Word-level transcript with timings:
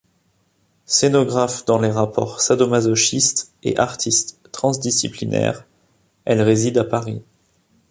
Scénographe 0.87 1.63
dans 1.65 1.77
les 1.79 1.91
rapports 1.91 2.41
sadomasochistes 2.41 3.51
et 3.61 3.77
artiste 3.77 4.39
transdisciplinaire, 4.51 5.67
elle 6.25 6.41
réside 6.41 6.79
à 6.79 6.83
Paris. 6.83 7.21